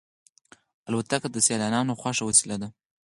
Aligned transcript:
الوتکه 0.87 1.27
د 1.31 1.37
سیلانیانو 1.47 1.93
خوښه 2.01 2.23
وسیله 2.25 2.55
ده. 2.61 2.67